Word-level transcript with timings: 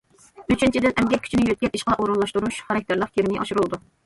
ئۈچىنچىدىن، 0.53 0.95
ئەمگەك 1.01 1.23
كۈچىنى 1.27 1.45
يۆتكەپ 1.51 1.77
ئىشقا 1.81 1.99
ئورۇنلاشتۇرۇش 1.99 2.59
خاراكتېرلىك 2.71 3.15
كىرىمى 3.21 3.41
ئاشۇرۇلىدۇ. 3.45 3.83